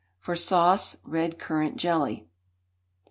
For 0.17 0.35
sauce, 0.35 0.97
red 1.03 1.37
currant 1.37 1.75
jelly. 1.77 2.27